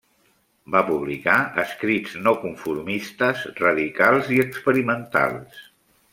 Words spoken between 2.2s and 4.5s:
no-conformistes, radicals i